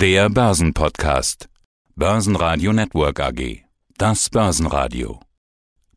[0.00, 1.50] Der Börsenpodcast.
[1.94, 3.64] Börsenradio Network AG.
[3.98, 5.20] Das Börsenradio.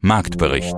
[0.01, 0.75] Marktbericht.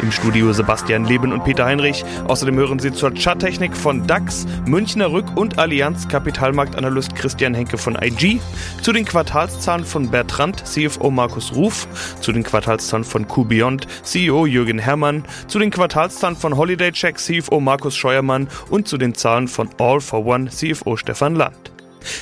[0.00, 2.04] Im Studio Sebastian Leben und Peter Heinrich.
[2.28, 7.98] Außerdem hören Sie zur Charttechnik von DAX, Münchner Rück und Allianz Kapitalmarktanalyst Christian Henke von
[8.00, 8.38] IG,
[8.80, 11.88] zu den Quartalszahlen von Bertrand, CFO Markus Ruf,
[12.20, 17.58] zu den Quartalszahlen von QBeyond, CEO Jürgen Herrmann, zu den Quartalszahlen von Holiday Check, CFO
[17.58, 21.72] Markus Scheuermann und zu den Zahlen von All for One, CFO Stefan Land.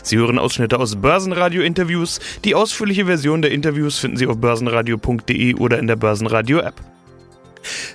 [0.03, 2.21] Sie hören Ausschnitte aus Börsenradio-Interviews.
[2.45, 6.75] Die ausführliche Version der Interviews finden Sie auf börsenradio.de oder in der Börsenradio-App.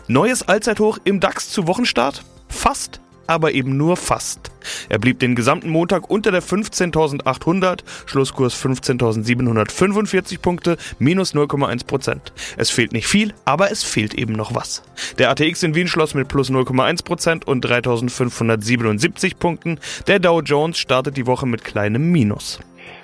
[0.08, 2.24] Neues Allzeithoch im DAX zu Wochenstart?
[2.50, 4.52] Fast, aber eben nur fast.
[4.90, 12.34] Er blieb den gesamten Montag unter der 15.800, Schlusskurs 15.745 Punkte, minus 0,1 Prozent.
[12.58, 14.84] Es fehlt nicht viel, aber es fehlt eben noch was.
[15.18, 19.80] Der ATX in Wien schloss mit plus 0,1 Prozent und 3.577 Punkten.
[20.08, 22.60] Der Dow Jones startet die Woche mit kleinem Minus.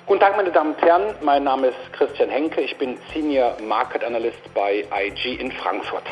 [0.06, 1.14] Guten Tag, meine Damen und Herren.
[1.22, 2.60] Mein Name ist Christian Henke.
[2.60, 6.02] Ich bin Senior Market Analyst bei IG in Frankfurt.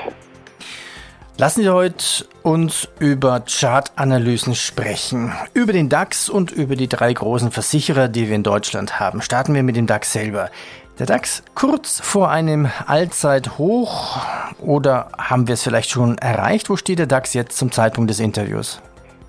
[1.41, 5.33] Lassen Sie heute uns über Chartanalysen sprechen.
[5.55, 9.22] Über den DAX und über die drei großen Versicherer, die wir in Deutschland haben.
[9.22, 10.50] Starten wir mit dem DAX selber.
[10.98, 14.20] Der DAX kurz vor einem Allzeithoch
[14.59, 16.70] oder haben wir es vielleicht schon erreicht?
[16.70, 18.81] Wo steht der DAX jetzt zum Zeitpunkt des Interviews?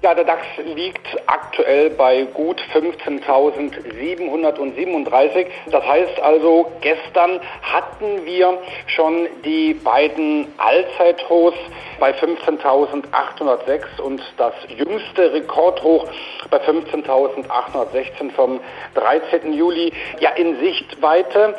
[0.01, 5.47] Ja, der DAX liegt aktuell bei gut 15.737.
[5.71, 11.57] Das heißt also, gestern hatten wir schon die beiden Allzeithochs
[11.99, 16.07] bei 15.806 und das jüngste Rekordhoch
[16.49, 18.61] bei 15.816 vom
[18.95, 19.51] 13.
[19.51, 21.55] Juli ja in Sichtweite.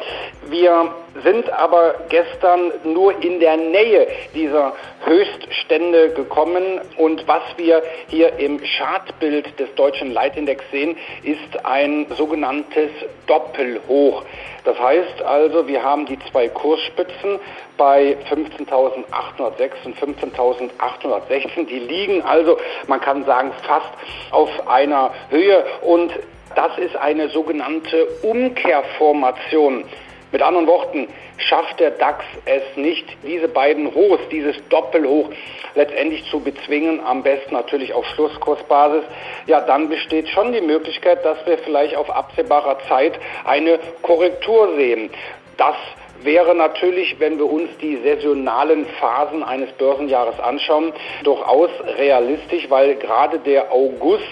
[0.49, 4.73] Wir sind aber gestern nur in der Nähe dieser
[5.05, 12.91] Höchststände gekommen und was wir hier im Chartbild des deutschen Leitindex sehen, ist ein sogenanntes
[13.27, 14.25] Doppelhoch.
[14.65, 17.39] Das heißt also, wir haben die zwei Kursspitzen
[17.77, 21.67] bei 15.806 und 15.816.
[21.67, 23.91] Die liegen also, man kann sagen, fast
[24.31, 26.13] auf einer Höhe und
[26.55, 29.85] das ist eine sogenannte Umkehrformation.
[30.33, 31.09] Mit anderen Worten,
[31.39, 35.31] schafft der DAX es nicht, diese beiden Hochs, dieses Doppelhoch
[35.75, 39.05] letztendlich zu bezwingen, am besten natürlich auf Schlusskursbasis,
[39.47, 45.11] ja, dann besteht schon die Möglichkeit, dass wir vielleicht auf absehbarer Zeit eine Korrektur sehen.
[45.57, 45.77] Das
[46.23, 50.93] wäre natürlich, wenn wir uns die saisonalen Phasen eines Börsenjahres anschauen,
[51.25, 54.25] durchaus realistisch, weil gerade der August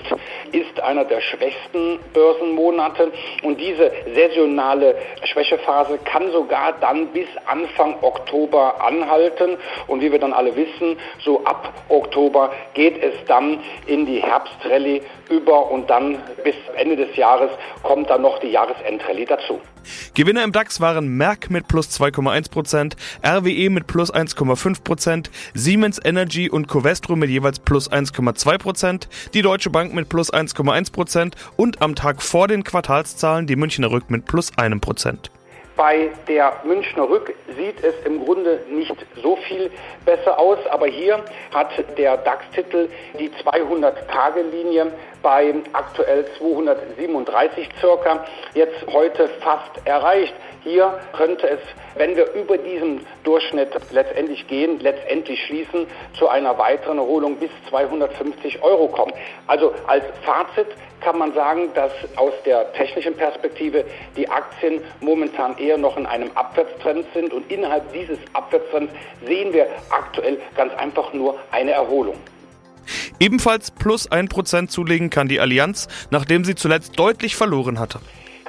[0.53, 3.13] ist einer der schwächsten Börsenmonate
[3.43, 9.57] und diese saisonale Schwächephase kann sogar dann bis Anfang Oktober anhalten
[9.87, 15.03] und wie wir dann alle wissen, so ab Oktober geht es dann in die Herbstrallye
[15.29, 17.51] über und dann bis Ende des Jahres
[17.83, 19.61] kommt dann noch die Jahresendrallye dazu.
[20.15, 26.69] Gewinner im DAX waren Merck mit plus 2,1%, RWE mit plus 1,5%, Siemens Energy und
[26.69, 32.49] Covestro mit jeweils plus 1,2%, die Deutsche Bank mit plus 1,1% und am Tag vor
[32.49, 35.31] den Quartalszahlen die Münchner Rück mit plus 1%.
[35.79, 39.71] Bei der Münchner Rück sieht es im Grunde nicht so viel
[40.05, 41.21] besser aus, aber hier
[41.55, 44.91] hat der DAX-Titel die 200-Tage-Linie
[45.23, 48.25] bei aktuell 237 circa
[48.55, 50.35] jetzt heute fast erreicht.
[50.65, 51.61] Hier könnte es,
[51.95, 55.87] wenn wir über diesen Durchschnitt letztendlich gehen, letztendlich schließen,
[56.19, 59.13] zu einer weiteren Erholung bis 250 Euro kommen.
[59.47, 60.67] Also als Fazit
[61.01, 63.85] kann man sagen, dass aus der technischen Perspektive
[64.17, 68.93] die Aktien momentan eher noch in einem Abwärtstrend sind und innerhalb dieses Abwärtstrends
[69.27, 72.17] sehen wir aktuell ganz einfach nur eine Erholung.
[73.21, 78.01] Ebenfalls plus 1% zulegen kann die Allianz, nachdem sie zuletzt deutlich verloren hatte.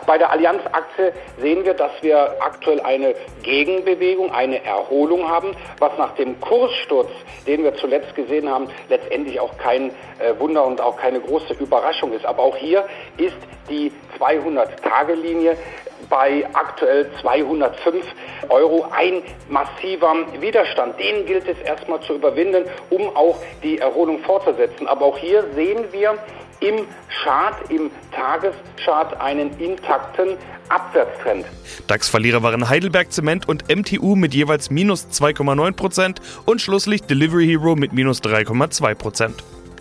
[0.10, 6.16] Bei der Allianz-Aktie sehen wir, dass wir aktuell eine Gegenbewegung, eine Erholung haben, was nach
[6.16, 7.12] dem Kurssturz,
[7.46, 12.12] den wir zuletzt gesehen haben, letztendlich auch kein äh, Wunder und auch keine große Überraschung
[12.12, 12.26] ist.
[12.26, 12.86] Aber auch hier
[13.18, 13.38] ist
[13.70, 15.56] die 200-Tage-Linie
[16.10, 18.04] bei aktuell 205
[18.50, 21.00] Euro ein massiver Widerstand.
[21.00, 24.88] Den gilt es erstmal zu überwinden, um auch die Erholung fortzusetzen.
[24.88, 26.18] Aber auch hier sehen wir,
[26.62, 26.86] im
[27.24, 30.38] Chart, im Tageschart einen intakten
[30.70, 31.46] Abwärtstrend.
[31.88, 37.94] DAX-Verlierer waren Heidelberg Zement und MTU mit jeweils minus 2,9% und Schlusslicht Delivery Hero mit
[37.94, 39.32] minus 3,2%.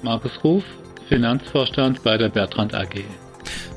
[0.02, 0.64] Markus Ruf,
[1.08, 3.04] Finanzvorstand bei der Bertrand AG.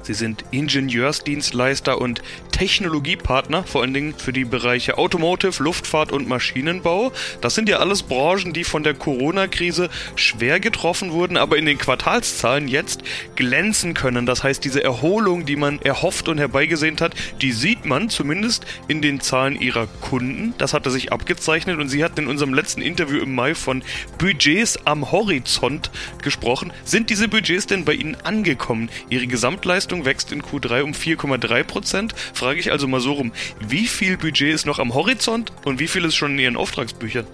[0.03, 2.21] Sie sind Ingenieursdienstleister und
[2.62, 7.12] Technologiepartner, vor allen Dingen für die Bereiche Automotive, Luftfahrt und Maschinenbau.
[7.42, 11.80] Das sind ja alles Branchen, die von der Corona-Krise schwer getroffen wurden, aber in den
[11.80, 13.02] Quartalszahlen jetzt
[13.36, 14.28] glänzen können.
[14.28, 19.02] Das heißt, diese Erholung, die man erhofft und herbeigesehnt hat, die sieht man zumindest in
[19.02, 20.54] den Zahlen ihrer Kunden.
[20.60, 23.81] Das hatte sich abgezeichnet und sie hatten in unserem letzten Interview im Mai von
[24.19, 25.90] Budgets am Horizont
[26.22, 26.72] gesprochen.
[26.84, 28.92] Sind diese Budgets denn bei Ihnen angekommen?
[29.10, 32.13] Ihre Gesamtleistung wächst in Q3 um 4,3 Prozent.
[32.59, 33.31] Ich also mal so rum,
[33.68, 37.25] wie viel Budget ist noch am Horizont und wie viel ist schon in Ihren Auftragsbüchern?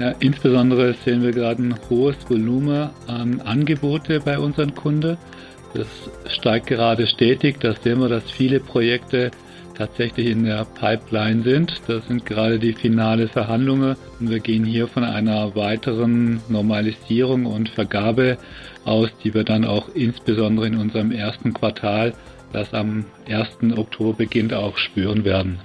[0.00, 5.16] Ja, insbesondere sehen wir gerade ein hohes Volumen an Angebote bei unseren Kunden.
[5.72, 5.86] Das
[6.32, 7.60] steigt gerade stetig.
[7.60, 9.30] Da sehen wir, dass viele Projekte
[9.74, 11.80] tatsächlich in der Pipeline sind.
[11.86, 17.68] Das sind gerade die finale Verhandlungen und wir gehen hier von einer weiteren Normalisierung und
[17.68, 18.38] Vergabe
[18.84, 22.14] aus, die wir dann auch insbesondere in unserem ersten Quartal,
[22.54, 23.76] das am 1.
[23.76, 25.60] Oktober beginnt, auch spüren werden.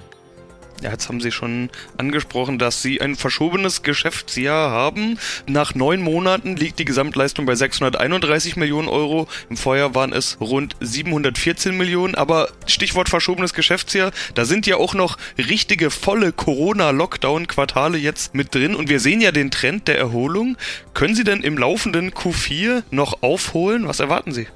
[0.82, 5.18] Ja, jetzt haben Sie schon angesprochen, dass Sie ein verschobenes Geschäftsjahr haben.
[5.46, 9.28] Nach neun Monaten liegt die Gesamtleistung bei 631 Millionen Euro.
[9.50, 12.14] Im Vorjahr waren es rund 714 Millionen.
[12.14, 18.74] Aber Stichwort verschobenes Geschäftsjahr, da sind ja auch noch richtige volle Corona-Lockdown-Quartale jetzt mit drin.
[18.74, 20.56] Und wir sehen ja den Trend der Erholung.
[20.94, 23.86] Können Sie denn im laufenden Q4 noch aufholen?
[23.86, 24.46] Was erwarten Sie?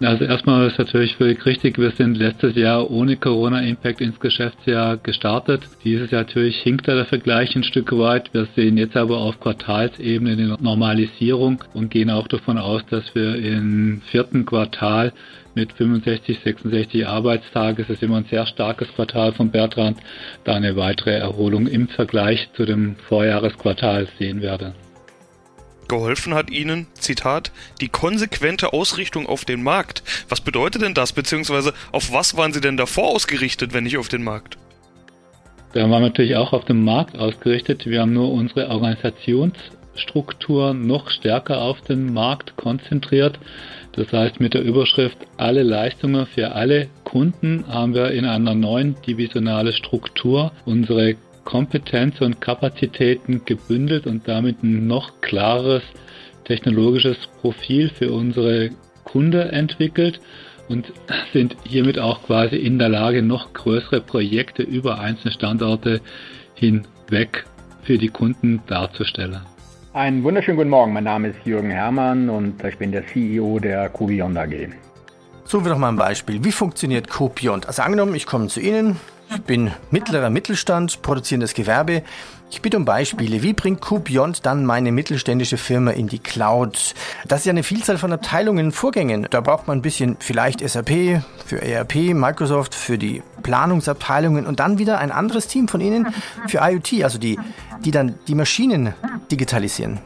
[0.00, 5.62] Also erstmal ist natürlich völlig richtig, wir sind letztes Jahr ohne Corona-Impact ins Geschäftsjahr gestartet.
[5.84, 8.34] Dieses Jahr natürlich hinkt da der Vergleich ein Stück weit.
[8.34, 13.36] Wir sehen jetzt aber auf Quartalsebene eine Normalisierung und gehen auch davon aus, dass wir
[13.36, 15.14] im vierten Quartal
[15.54, 19.98] mit 65, 66 Arbeitstage, das ist immer ein sehr starkes Quartal von Bertrand,
[20.44, 24.85] da eine weitere Erholung im Vergleich zu dem Vorjahresquartal sehen werden.
[25.88, 30.02] Geholfen hat ihnen, Zitat, die konsequente Ausrichtung auf den Markt.
[30.28, 34.08] Was bedeutet denn das, beziehungsweise auf was waren sie denn davor ausgerichtet, wenn nicht auf
[34.08, 34.58] den Markt?
[35.72, 37.86] Da waren wir natürlich auch auf den Markt ausgerichtet.
[37.86, 43.38] Wir haben nur unsere Organisationsstruktur noch stärker auf den Markt konzentriert.
[43.92, 48.96] Das heißt, mit der Überschrift alle Leistungen für alle Kunden haben wir in einer neuen
[49.06, 51.16] divisionale Struktur unsere
[51.46, 55.82] Kompetenz und Kapazitäten gebündelt und damit ein noch klares
[56.44, 58.70] technologisches Profil für unsere
[59.04, 60.20] Kunde entwickelt
[60.68, 60.92] und
[61.32, 66.00] sind hiermit auch quasi in der Lage, noch größere Projekte über einzelne Standorte
[66.54, 67.46] hinweg
[67.82, 69.40] für die Kunden darzustellen.
[69.92, 70.92] Einen wunderschönen guten Morgen.
[70.92, 74.68] Mein Name ist Jürgen Hermann und ich bin der CEO der Cobion AG.
[75.44, 76.42] Suchen wir doch mal ein Beispiel.
[76.44, 77.62] Wie funktioniert Cobion?
[77.64, 78.96] Also angenommen, ich komme zu Ihnen,
[79.30, 82.02] ich bin mittlerer Mittelstand, produzierendes Gewerbe.
[82.50, 83.42] Ich bitte um Beispiele.
[83.42, 86.94] Wie bringt QBeyond dann meine mittelständische Firma in die Cloud?
[87.26, 89.26] Das ist ja eine Vielzahl von Abteilungen und Vorgängen.
[89.30, 94.78] Da braucht man ein bisschen vielleicht SAP für ERP, Microsoft für die Planungsabteilungen und dann
[94.78, 96.06] wieder ein anderes Team von Ihnen
[96.46, 97.38] für IoT, also die,
[97.84, 98.94] die dann die Maschinen
[99.30, 99.98] digitalisieren.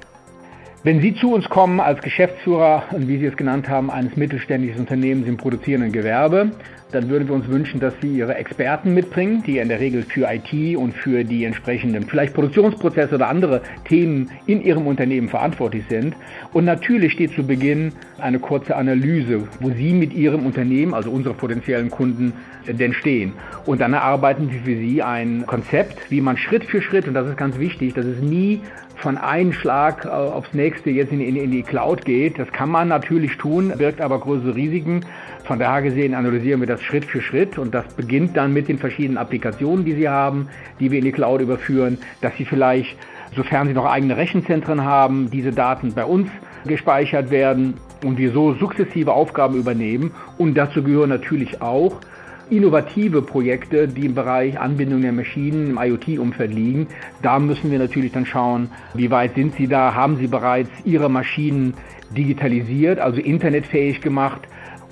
[0.83, 4.81] Wenn Sie zu uns kommen als Geschäftsführer und wie Sie es genannt haben, eines mittelständischen
[4.81, 6.53] Unternehmens im produzierenden Gewerbe,
[6.93, 10.27] dann würden wir uns wünschen, dass Sie Ihre Experten mitbringen, die in der Regel für
[10.31, 16.15] IT und für die entsprechenden vielleicht Produktionsprozesse oder andere Themen in Ihrem Unternehmen verantwortlich sind.
[16.53, 21.35] Und natürlich steht zu Beginn eine kurze Analyse, wo Sie mit Ihrem Unternehmen, also unsere
[21.35, 22.33] potenziellen Kunden,
[22.67, 23.33] denn stehen.
[23.67, 27.29] Und dann erarbeiten wir für Sie ein Konzept, wie man Schritt für Schritt, und das
[27.29, 28.61] ist ganz wichtig, dass es nie
[29.01, 32.39] von einem Schlag äh, aufs nächste jetzt in, in, in, die Cloud geht.
[32.39, 35.05] Das kann man natürlich tun, birgt aber größere Risiken.
[35.51, 38.79] Von daher gesehen analysieren wir das Schritt für Schritt und das beginnt dann mit den
[38.79, 40.47] verschiedenen Applikationen, die Sie haben,
[40.79, 42.97] die wir in die Cloud überführen, dass Sie vielleicht,
[43.35, 46.29] sofern Sie noch eigene Rechenzentren haben, diese Daten bei uns
[46.67, 50.13] gespeichert werden und wir so sukzessive Aufgaben übernehmen.
[50.39, 52.01] Und dazu gehören natürlich auch
[52.49, 56.87] innovative Projekte, die im Bereich Anbindung der Maschinen im IoT-Umfeld liegen.
[57.23, 59.97] Da müssen wir natürlich dann schauen, wie weit sind Sie da?
[59.97, 61.75] Haben Sie bereits Ihre Maschinen
[62.17, 64.43] digitalisiert, also internetfähig gemacht?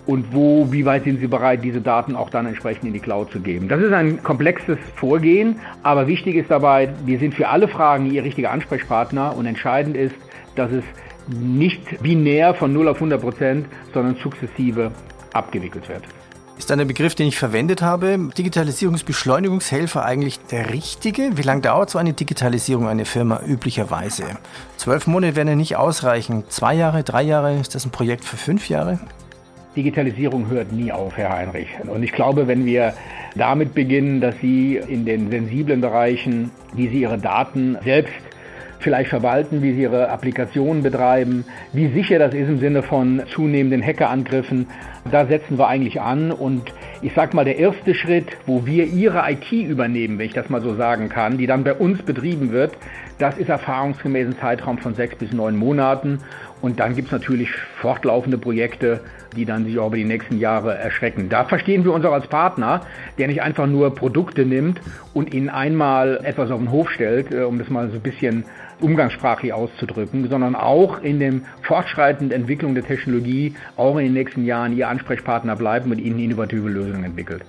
[0.09, 3.31] Und wo, wie weit sind Sie bereit, diese Daten auch dann entsprechend in die Cloud
[3.31, 3.69] zu geben?
[3.69, 8.25] Das ist ein komplexes Vorgehen, aber wichtig ist dabei, wir sind für alle Fragen Ihr
[8.25, 10.15] richtiger Ansprechpartner und entscheidend ist,
[10.57, 10.83] dass es
[11.29, 14.93] nicht binär von 0 auf 100 Prozent, sondern sukzessive
[15.35, 16.05] abgewickelt wird.
[16.57, 21.37] Ist dann der Begriff, den ich verwendet habe, Digitalisierungsbeschleunigungshelfer eigentlich der richtige?
[21.37, 24.25] Wie lange dauert so eine Digitalisierung einer Firma üblicherweise?
[24.79, 26.45] Zwölf Monate werden ja nicht ausreichen.
[26.49, 28.99] Zwei Jahre, drei Jahre, ist das ein Projekt für fünf Jahre?
[29.77, 31.69] Digitalisierung hört nie auf, Herr Heinrich.
[31.87, 32.95] Und ich glaube, wenn wir
[33.37, 38.13] damit beginnen, dass Sie in den sensiblen Bereichen, wie Sie Ihre Daten selbst
[38.81, 43.83] vielleicht verwalten, wie sie ihre Applikationen betreiben, wie sicher das ist im Sinne von zunehmenden
[43.83, 44.69] Hackerangriffen.
[45.11, 49.23] Da setzen wir eigentlich an und ich sag mal, der erste Schritt, wo wir ihre
[49.31, 52.73] IT übernehmen, wenn ich das mal so sagen kann, die dann bei uns betrieben wird,
[53.19, 56.21] das ist erfahrungsgemäß ein Zeitraum von sechs bis neun Monaten.
[56.61, 57.51] Und dann gibt es natürlich
[57.81, 59.01] fortlaufende Projekte,
[59.37, 61.29] die dann sich auch über die nächsten Jahre erschrecken.
[61.29, 62.81] Da verstehen wir uns auch als Partner,
[63.17, 64.81] der nicht einfach nur Produkte nimmt
[65.15, 68.45] und ihnen einmal etwas auf den Hof stellt, äh, um das mal so ein bisschen
[68.81, 74.77] umgangssprachlich auszudrücken, sondern auch in dem fortschreitenden Entwicklung der Technologie auch in den nächsten Jahren
[74.77, 77.43] Ihr Ansprechpartner bleibt und Ihnen innovative Lösungen entwickelt.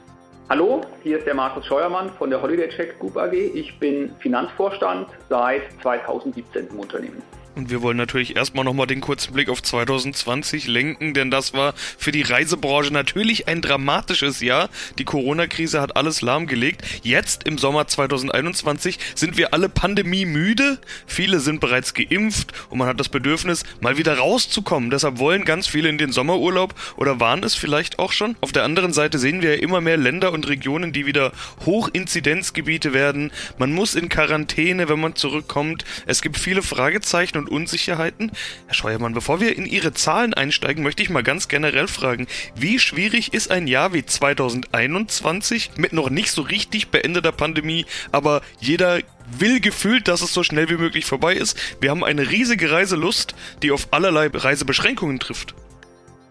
[0.50, 3.34] Hallo, hier ist der Markus Scheuermann von der Holiday Check Group AG.
[3.34, 7.22] Ich bin Finanzvorstand seit 2017 im Unternehmen.
[7.56, 11.74] Und wir wollen natürlich erstmal nochmal den kurzen Blick auf 2020 lenken, denn das war
[11.98, 14.70] für die Reisebranche natürlich ein dramatisches Jahr.
[14.98, 16.84] Die Corona-Krise hat alles lahmgelegt.
[17.04, 20.80] Jetzt im Sommer 2021 sind wir alle pandemiemüde.
[21.08, 24.90] Viele sind bereits geimpft und man hat das Bedürfnis, mal wieder rauszukommen.
[24.90, 28.36] Deshalb wollen ganz viele in den Sommerurlaub oder waren es vielleicht auch schon.
[28.42, 31.32] Auf der anderen Seite sehen wir ja immer mehr Länder und Regionen, die wieder
[31.66, 33.32] Hochinzidenzgebiete werden.
[33.58, 35.84] Man muss in Quarantäne, wenn man zurückkommt.
[36.06, 38.32] Es gibt viele Fragezeichen und Unsicherheiten.
[38.68, 42.78] Herr Scheuermann, bevor wir in Ihre Zahlen einsteigen, möchte ich mal ganz generell fragen, wie
[42.78, 49.00] schwierig ist ein Jahr wie 2021 mit noch nicht so richtig beendeter Pandemie, aber jeder
[49.38, 51.58] will gefühlt, dass es so schnell wie möglich vorbei ist.
[51.82, 55.56] Wir haben eine riesige Reiselust, die auf allerlei Reisebeschränkungen trifft.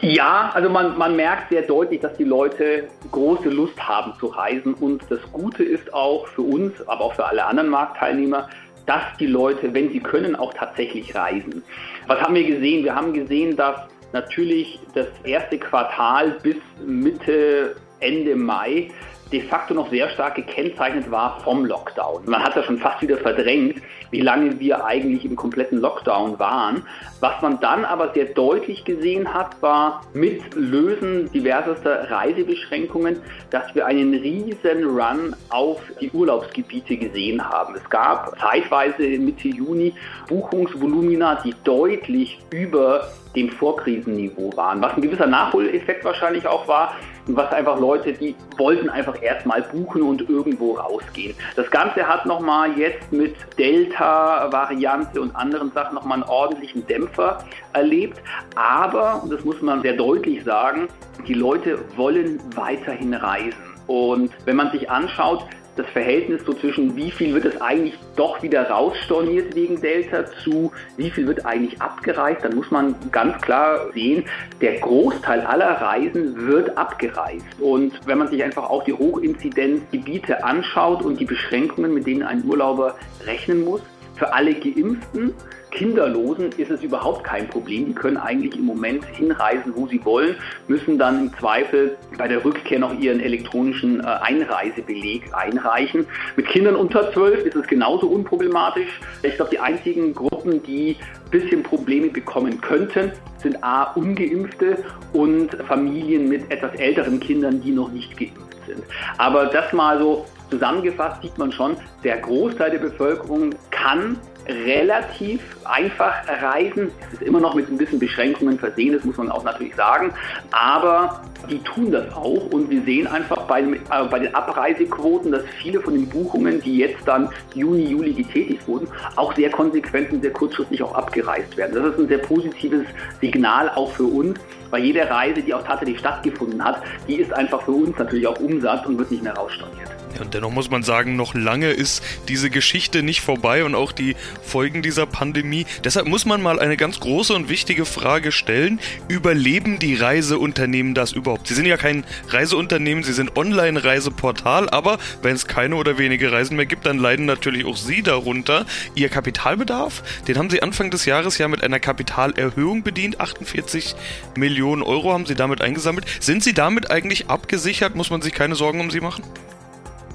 [0.00, 4.74] Ja, also man, man merkt sehr deutlich, dass die Leute große Lust haben zu reisen
[4.74, 8.48] und das Gute ist auch für uns, aber auch für alle anderen Marktteilnehmer,
[8.88, 11.62] dass die Leute, wenn sie können, auch tatsächlich reisen.
[12.07, 12.85] Was haben wir gesehen?
[12.85, 13.76] Wir haben gesehen, dass
[14.14, 18.90] natürlich das erste Quartal bis Mitte, Ende Mai
[19.32, 22.23] de facto noch sehr stark gekennzeichnet war vom Lockdown.
[22.26, 26.82] Man hat ja schon fast wieder verdrängt, wie lange wir eigentlich im kompletten Lockdown waren.
[27.20, 33.20] Was man dann aber sehr deutlich gesehen hat, war mit Lösen diversester Reisebeschränkungen,
[33.50, 37.75] dass wir einen riesen Run auf die Urlaubsgebiete gesehen haben.
[37.75, 39.92] Es gab zeitweise Mitte Juni
[40.28, 46.94] Buchungsvolumina, die deutlich über dem Vorkrisenniveau waren, was ein gewisser Nachholeffekt wahrscheinlich auch war
[47.37, 51.35] was einfach Leute, die wollten einfach erstmal buchen und irgendwo rausgehen.
[51.56, 57.38] Das Ganze hat nochmal jetzt mit Delta-Variante und anderen Sachen nochmal einen ordentlichen Dämpfer
[57.73, 58.20] erlebt,
[58.54, 60.88] aber, und das muss man sehr deutlich sagen,
[61.26, 63.68] die Leute wollen weiterhin reisen.
[63.87, 65.44] Und wenn man sich anschaut,
[65.78, 70.73] das Verhältnis so zwischen wie viel wird es eigentlich doch wieder rausstorniert wegen Delta zu
[70.97, 74.25] wie viel wird eigentlich abgereist, dann muss man ganz klar sehen,
[74.61, 77.47] der Großteil aller Reisen wird abgereist.
[77.61, 82.44] Und wenn man sich einfach auch die Hochinzidenzgebiete anschaut und die Beschränkungen, mit denen ein
[82.44, 83.82] Urlauber rechnen muss,
[84.18, 85.34] für alle Geimpften
[85.70, 87.87] Kinderlosen ist es überhaupt kein Problem.
[87.87, 92.44] Die können eigentlich im Moment hinreisen, wo sie wollen, müssen dann im Zweifel bei der
[92.44, 96.06] Rückkehr noch ihren elektronischen äh, Einreisebeleg einreichen.
[96.37, 99.00] Mit Kindern unter 12 ist es genauso unproblematisch.
[99.22, 105.54] Ich glaube, die einzigen Gruppen, die ein bisschen Probleme bekommen könnten, sind A, ungeimpfte und
[105.66, 108.82] Familien mit etwas älteren Kindern, die noch nicht geimpft sind.
[109.18, 116.14] Aber das mal so zusammengefasst sieht man schon, der Großteil der Bevölkerung kann relativ einfach
[116.26, 116.90] reisen.
[117.08, 120.12] Es ist immer noch mit ein bisschen Beschränkungen versehen, das muss man auch natürlich sagen.
[120.50, 123.76] Aber die tun das auch und wir sehen einfach bei, äh,
[124.10, 128.88] bei den Abreisequoten, dass viele von den Buchungen, die jetzt dann Juni, Juli getätigt wurden,
[129.16, 131.74] auch sehr konsequent und sehr kurzfristig auch abgereist werden.
[131.74, 132.86] Das ist ein sehr positives
[133.20, 134.38] Signal auch für uns,
[134.70, 138.38] weil jede Reise, die auch tatsächlich stattgefunden hat, die ist einfach für uns natürlich auch
[138.40, 139.88] Umsatz und wird nicht mehr rausstorniert.
[140.20, 144.16] Und dennoch muss man sagen, noch lange ist diese Geschichte nicht vorbei und auch die
[144.42, 145.66] Folgen dieser Pandemie.
[145.85, 148.80] Deshalb muss man mal eine ganz große und wichtige Frage stellen.
[149.09, 151.49] Überleben die Reiseunternehmen das überhaupt?
[151.49, 156.57] Sie sind ja kein Reiseunternehmen, sie sind Online-Reiseportal, aber wenn es keine oder wenige Reisen
[156.57, 158.66] mehr gibt, dann leiden natürlich auch Sie darunter.
[158.95, 163.21] Ihr Kapitalbedarf, den haben Sie Anfang des Jahres ja mit einer Kapitalerhöhung bedient.
[163.21, 163.95] 48
[164.37, 166.07] Millionen Euro haben Sie damit eingesammelt.
[166.21, 167.95] Sind Sie damit eigentlich abgesichert?
[167.95, 169.23] Muss man sich keine Sorgen um Sie machen?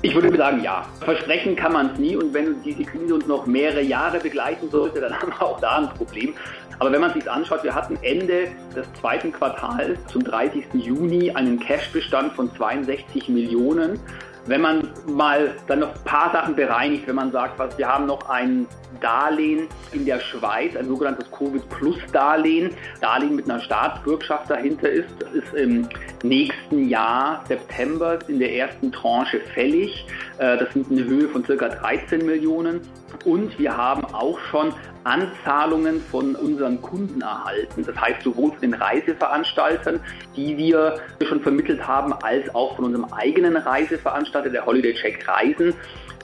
[0.06, 0.86] Ich würde sagen, ja.
[1.00, 5.00] Versprechen kann man es nie und wenn diese Krise uns noch mehrere Jahre begleiten sollte,
[5.00, 6.34] dann haben wir auch da ein Problem.
[6.80, 10.66] Aber wenn man sich anschaut, wir hatten Ende des zweiten Quartals zum 30.
[10.74, 13.98] Juni einen Cashbestand von 62 Millionen.
[14.46, 18.06] Wenn man mal dann noch ein paar Sachen bereinigt, wenn man sagt, was, wir haben
[18.06, 18.68] noch ein
[19.00, 22.72] Darlehen in der Schweiz, ein sogenanntes Covid-Plus-Darlehen,
[23.02, 25.10] Darlehen mit einer Staatsbürgschaft dahinter ist.
[25.34, 25.88] Ist im
[26.24, 30.06] nächsten Jahr, September, in der ersten Tranche fällig.
[30.38, 31.56] Äh, das sind eine Höhe von ca.
[31.56, 32.82] 13 Millionen.
[33.26, 37.86] Und wir haben auch schon Anzahlungen von unseren Kunden erhalten.
[37.86, 40.00] Das heißt sowohl von den Reiseveranstaltern,
[40.36, 45.74] die wir schon vermittelt haben, als auch von unserem eigenen Reiseveranstalter, der Holiday Check Reisen,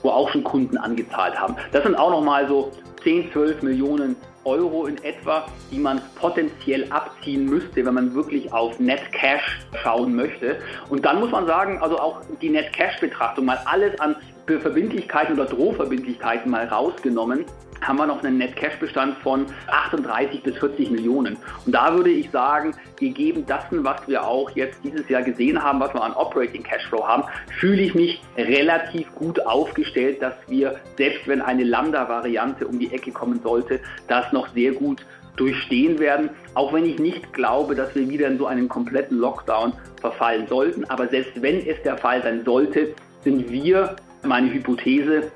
[0.02, 1.56] wo auch schon Kunden angezahlt haben.
[1.72, 2.70] Das sind auch nochmal so
[3.02, 8.78] 10, 12 Millionen Euro in etwa, die man potenziell abziehen müsste, wenn man wirklich auf
[8.80, 10.56] Net Cash schauen möchte.
[10.88, 14.16] Und dann muss man sagen, also auch die Net Cash Betrachtung, mal alles an
[14.58, 17.44] Verbindlichkeiten oder Drohverbindlichkeiten mal rausgenommen,
[17.80, 21.36] haben wir noch einen Net-Cash-Bestand von 38 bis 40 Millionen.
[21.64, 25.80] Und da würde ich sagen, gegeben dessen, was wir auch jetzt dieses Jahr gesehen haben,
[25.80, 27.24] was wir an Operating Cashflow haben,
[27.58, 33.12] fühle ich mich relativ gut aufgestellt, dass wir, selbst wenn eine Lambda-Variante um die Ecke
[33.12, 35.04] kommen sollte, das noch sehr gut
[35.36, 39.72] durchstehen werden, auch wenn ich nicht glaube, dass wir wieder in so einen kompletten Lockdown
[40.00, 40.84] verfallen sollten.
[40.90, 45.30] Aber selbst wenn es der Fall sein sollte, sind wir, meine Hypothese,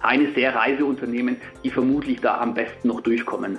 [0.00, 3.58] eines der Reiseunternehmen, die vermutlich da am besten noch durchkommen.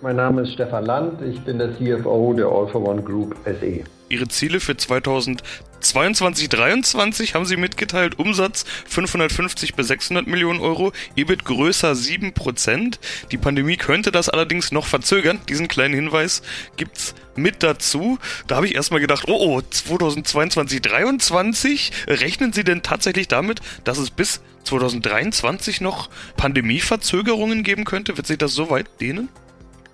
[0.00, 3.82] Mein Name ist Stefan Land, ich bin der CFO der All for One Group SE.
[4.08, 8.18] Ihre Ziele für 2022, 2023 haben Sie mitgeteilt.
[8.18, 12.98] Umsatz 550 bis 600 Millionen Euro, EBIT größer 7 Prozent.
[13.30, 15.40] Die Pandemie könnte das allerdings noch verzögern.
[15.48, 16.42] Diesen kleinen Hinweis
[16.76, 18.18] gibt's mit dazu.
[18.46, 23.98] Da habe ich erstmal gedacht, oh, oh, 2022, 2023, rechnen Sie denn tatsächlich damit, dass
[23.98, 28.16] es bis 2023 noch Pandemieverzögerungen geben könnte?
[28.16, 29.28] Wird sich das so weit dehnen?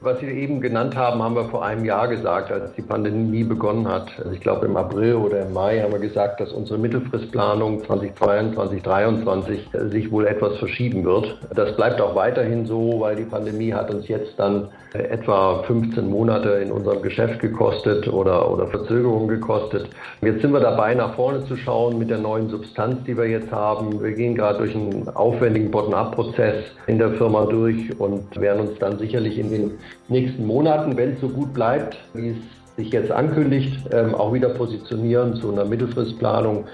[0.04, 3.88] Was Sie eben genannt haben, haben wir vor einem Jahr gesagt, als die Pandemie begonnen
[3.88, 4.12] hat.
[4.18, 8.82] Also ich glaube im April oder im Mai haben wir gesagt, dass unsere Mittelfristplanung 2022,
[8.82, 11.38] 2023 sich wohl etwas verschieben wird.
[11.54, 16.50] Das bleibt auch weiterhin so, weil die Pandemie hat uns jetzt dann etwa 15 Monate
[16.50, 19.88] in unserem Geschäft gekostet oder, oder Verzögerungen gekostet.
[20.20, 23.50] Jetzt sind wir dabei, nach vorne zu schauen mit der neuen Substanz, die wir jetzt
[23.50, 24.02] haben.
[24.02, 28.99] Wir gehen gerade durch einen aufwendigen Bottom-up-Prozess in der Firma durch und werden uns dann
[28.99, 29.78] sicherlich in den
[30.09, 32.37] nächsten Monaten, wenn es so gut bleibt, wie es
[32.77, 36.65] sich jetzt ankündigt, ähm, auch wieder positionieren zu einer Mittelfristplanung,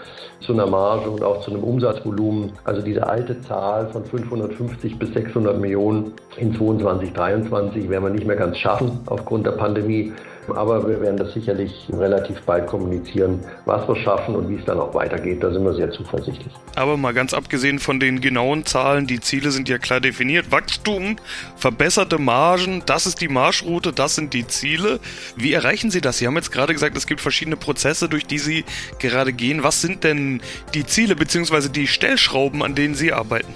[0.40, 2.52] zu einer Marge und auch zu einem Umsatzvolumen.
[2.64, 8.26] Also diese alte Zahl von 550 bis 600 Millionen in 2022, 2023 werden wir nicht
[8.26, 10.12] mehr ganz schaffen aufgrund der Pandemie.
[10.52, 14.78] Aber wir werden das sicherlich relativ bald kommunizieren, was wir schaffen und wie es dann
[14.78, 15.42] auch weitergeht.
[15.42, 16.52] Da sind wir sehr zuversichtlich.
[16.76, 20.50] Aber mal ganz abgesehen von den genauen Zahlen, die Ziele sind ja klar definiert.
[20.50, 21.16] Wachstum,
[21.56, 25.00] verbesserte Margen, das ist die Marschroute, das sind die Ziele.
[25.36, 26.18] Wie erreichen Sie das?
[26.18, 28.64] Sie haben jetzt gerade gesagt, es gibt verschiedene Prozesse, durch die Sie
[28.98, 29.62] gerade gehen.
[29.62, 30.40] Was sind denn
[30.74, 31.68] die Ziele bzw.
[31.68, 33.52] die Stellschrauben, an denen Sie arbeiten?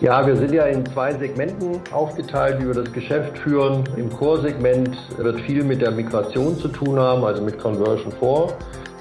[0.00, 3.82] Ja, wir sind ja in zwei Segmenten aufgeteilt, wie wir das Geschäft führen.
[3.96, 8.46] Im Core-Segment wird viel mit der Migration zu tun haben, also mit Conversion 4.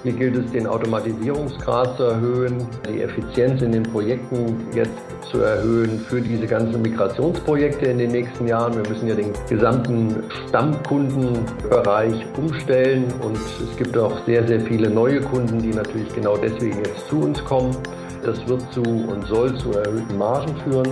[0.02, 4.90] Hier gilt es, den Automatisierungsgrad zu erhöhen, die Effizienz in den Projekten jetzt
[5.30, 8.74] zu erhöhen für diese ganzen Migrationsprojekte in den nächsten Jahren.
[8.74, 15.22] Wir müssen ja den gesamten Stammkundenbereich umstellen und es gibt auch sehr, sehr viele neue
[15.22, 17.76] Kunden, die natürlich genau deswegen jetzt zu uns kommen.
[18.24, 20.90] Das wird zu und soll zu erhöhten Margen führen.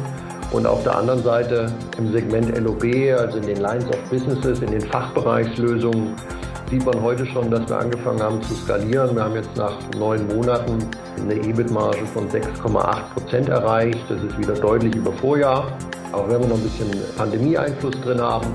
[0.52, 2.84] Und auf der anderen Seite im Segment LOB,
[3.18, 6.16] also in den Lines of Businesses, in den Fachbereichslösungen,
[6.70, 9.16] sieht man heute schon, dass wir angefangen haben zu skalieren.
[9.16, 10.78] Wir haben jetzt nach neun Monaten
[11.20, 14.00] eine EBIT-Marge von 6,8 Prozent erreicht.
[14.10, 15.68] Das ist wieder deutlich über Vorjahr.
[16.12, 18.48] Auch wenn wir noch ein bisschen Pandemie-Einfluss drin haben.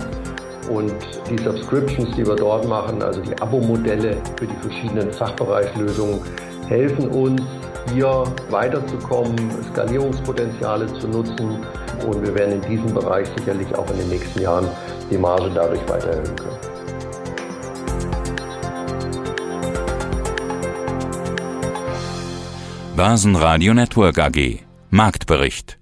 [0.70, 0.92] Und
[1.28, 6.20] die Subscriptions, die wir dort machen, also die Abo-Modelle für die verschiedenen Fachbereichslösungen,
[6.68, 7.42] helfen uns,
[7.92, 9.36] hier weiterzukommen,
[9.72, 11.64] Skalierungspotenziale zu nutzen.
[12.06, 14.68] Und wir werden in diesem Bereich sicherlich auch in den nächsten Jahren
[15.10, 16.58] die Marge dadurch weiter erhöhen können.
[22.96, 25.79] Basen Radio Network AG Marktbericht